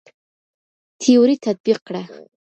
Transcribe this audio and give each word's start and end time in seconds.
تيوري 1.01 1.35
تطبيق 1.45 1.79
کړه. 1.87 2.03